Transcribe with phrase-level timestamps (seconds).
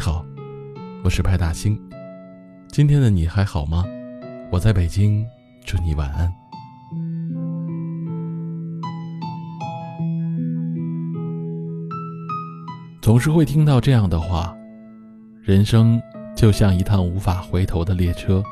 [0.00, 0.24] 好，
[1.04, 1.78] 我是派大星。
[2.68, 3.84] 今天的你还好吗？
[4.50, 5.26] 我在北京，
[5.66, 6.32] 祝你晚安。
[13.02, 14.56] 总是会听到这样的话：
[15.42, 16.00] 人生
[16.34, 18.42] 就像一趟无法回头的列车，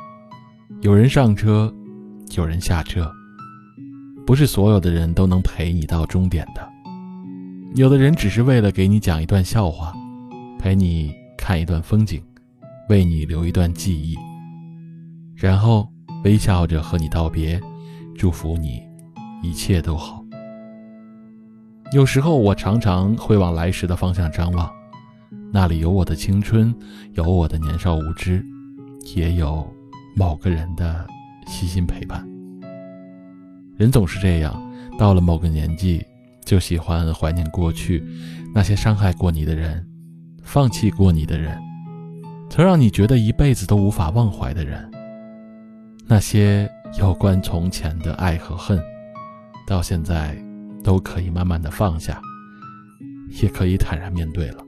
[0.83, 1.73] 有人上车，
[2.37, 3.11] 有人下车，
[4.27, 6.69] 不是所有的人都能陪你到终点的。
[7.75, 9.95] 有的人只是为了给你讲一段笑话，
[10.59, 11.15] 陪你
[11.49, 12.23] 看一段风景，
[12.91, 14.19] 为你留一段记忆，
[15.35, 15.89] 然后
[16.23, 17.59] 微笑着和你道别，
[18.19, 18.83] 祝福你
[19.43, 20.23] 一切都好。
[21.91, 24.71] 有时候我常常会往来时的方向张望，
[25.51, 26.75] 那里有我的青春，
[27.15, 28.45] 有我的年少无知，
[29.17, 29.67] 也有
[30.15, 31.07] 某个人的
[31.47, 32.29] 悉心陪伴。
[33.79, 34.55] 人总是这样，
[34.99, 36.05] 到了某个年纪。
[36.45, 38.03] 就喜欢怀念过去，
[38.55, 39.87] 那些伤害过你的人，
[40.51, 41.61] 放弃过你的人，
[42.49, 44.91] 曾让你觉得一辈子都无法忘怀的人。
[46.07, 46.67] 那些
[46.99, 48.83] 有关从前的爱和恨，
[49.67, 50.35] 到现在
[50.83, 52.19] 都可以慢慢的放下，
[53.43, 54.65] 也可以坦然面对了。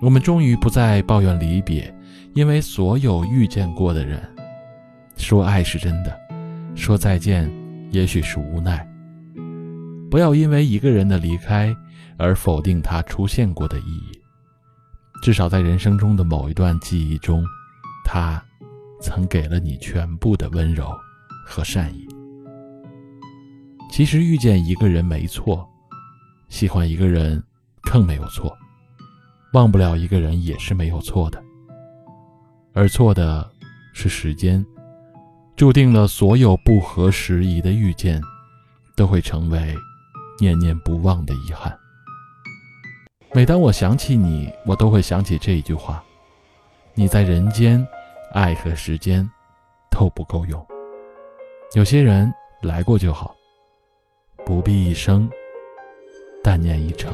[0.00, 1.92] 我们终于不再抱怨离别，
[2.34, 4.22] 因为所有遇见过的人，
[5.16, 6.16] 说爱是真的，
[6.76, 7.50] 说再见
[7.90, 8.88] 也许是无奈。
[10.08, 11.74] 不要因为一个人的离开
[12.16, 14.20] 而否定他出现过的意义。
[15.22, 17.44] 至少在人生中的某一段记忆中，
[18.04, 18.42] 他
[19.00, 20.90] 曾给了你全部的温柔
[21.46, 22.06] 和善意。
[23.90, 25.68] 其实遇见一个人没错，
[26.48, 27.42] 喜欢一个人
[27.82, 28.56] 更没有错，
[29.52, 31.42] 忘不了一个人也是没有错的。
[32.72, 33.50] 而错的
[33.92, 34.64] 是时间，
[35.56, 38.20] 注定了所有不合时宜的遇见
[38.96, 39.74] 都会成为。
[40.40, 41.72] 念念不忘的遗憾。
[43.36, 46.00] 每当我想起你，我都会想起这一句话：
[46.94, 47.84] 你在人间，
[48.32, 49.28] 爱和时间
[49.90, 50.64] 都不够用。
[51.74, 53.34] 有些人来过就好，
[54.46, 55.28] 不必一生，
[56.44, 57.12] 但念一程。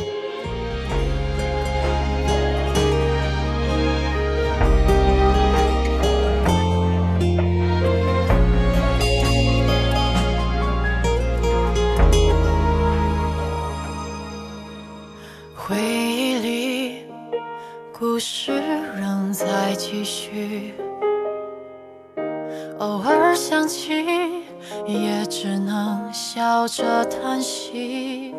[22.78, 24.04] 偶尔想起，
[24.86, 28.34] 也只能笑着叹息，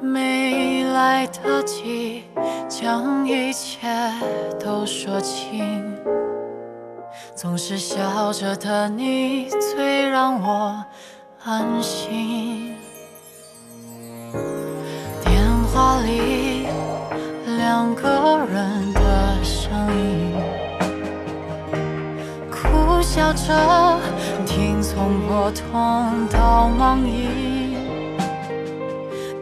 [0.00, 2.24] 没来得及
[2.68, 3.88] 将一切
[4.62, 5.82] 都说清。
[7.34, 10.84] 总是笑着的你，最让我
[11.44, 12.76] 安心。
[23.24, 24.00] 笑着
[24.44, 27.74] 听从拨通到盲音，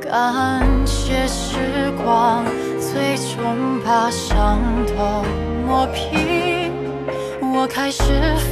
[0.00, 2.44] 感谢时光
[2.78, 5.24] 最终把伤都
[5.66, 6.72] 磨平，
[7.52, 8.04] 我开始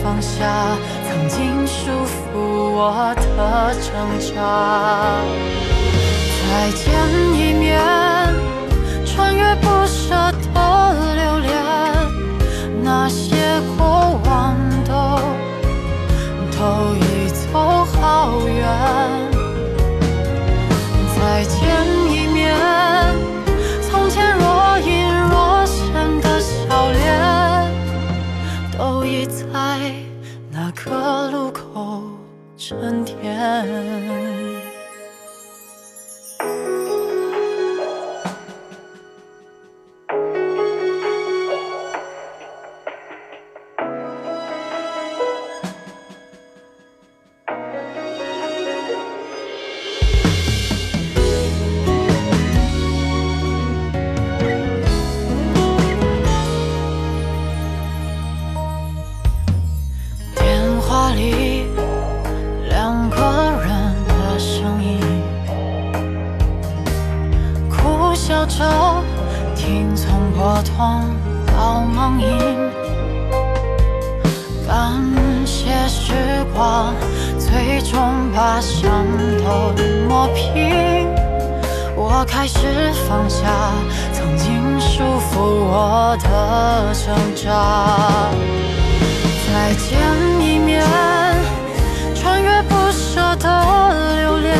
[0.02, 0.42] 放下
[1.06, 2.40] 曾经束缚
[2.72, 3.88] 我的挣
[4.34, 5.22] 扎，
[6.42, 6.90] 再见
[7.38, 7.78] 一面。
[9.06, 10.14] 穿越不舍
[10.54, 11.29] 的留
[68.60, 69.02] 笑着
[69.56, 71.02] 听从拨通
[71.46, 72.28] 到忙音，
[74.68, 75.02] 感
[75.46, 76.12] 谢时
[76.54, 76.94] 光
[77.38, 77.98] 最终
[78.34, 79.06] 把伤
[79.38, 79.72] 都
[80.06, 81.08] 磨平。
[81.96, 83.46] 我开始放下
[84.12, 88.28] 曾经束缚我的挣扎，
[89.48, 89.98] 再见
[90.38, 90.84] 一面，
[92.14, 93.48] 穿越不舍的
[94.20, 94.54] 留恋，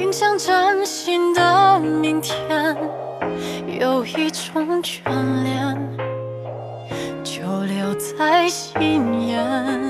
[0.00, 2.74] 影向崭新的明天，
[3.78, 5.02] 有一种眷
[5.42, 5.98] 恋，
[7.22, 9.89] 就留在心眼。